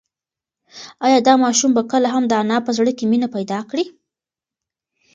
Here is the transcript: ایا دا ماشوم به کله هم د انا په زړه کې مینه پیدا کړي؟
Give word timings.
ایا 1.05 1.19
دا 1.27 1.33
ماشوم 1.43 1.71
به 1.77 1.81
کله 1.91 2.07
هم 2.15 2.23
د 2.27 2.33
انا 2.41 2.57
په 2.65 2.71
زړه 2.77 2.91
کې 2.97 3.05
مینه 3.11 3.27
پیدا 3.35 3.59
کړي؟ 3.69 3.85